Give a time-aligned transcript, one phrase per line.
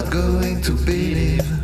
[0.00, 1.59] not going to believe.